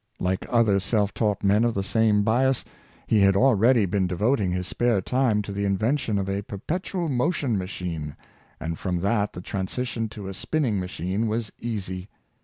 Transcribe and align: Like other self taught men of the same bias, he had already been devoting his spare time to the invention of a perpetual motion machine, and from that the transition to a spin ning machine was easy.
Like 0.19 0.47
other 0.49 0.79
self 0.79 1.13
taught 1.13 1.43
men 1.43 1.63
of 1.63 1.75
the 1.75 1.83
same 1.83 2.23
bias, 2.23 2.65
he 3.05 3.19
had 3.19 3.35
already 3.35 3.85
been 3.85 4.07
devoting 4.07 4.49
his 4.51 4.65
spare 4.65 4.99
time 4.99 5.43
to 5.43 5.51
the 5.51 5.63
invention 5.63 6.17
of 6.17 6.27
a 6.27 6.41
perpetual 6.41 7.07
motion 7.07 7.55
machine, 7.55 8.15
and 8.59 8.79
from 8.79 8.97
that 9.01 9.33
the 9.33 9.41
transition 9.41 10.09
to 10.09 10.27
a 10.27 10.33
spin 10.33 10.63
ning 10.63 10.79
machine 10.79 11.27
was 11.27 11.51
easy. 11.59 12.09